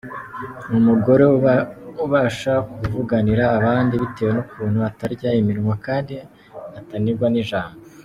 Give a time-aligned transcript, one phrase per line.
[0.69, 1.23] Ni umugore
[2.05, 6.15] ubasha kuvuganira abandi bitewe n’ukuntu atarya iminwa kandi
[6.79, 7.77] ataniganwa ijambo.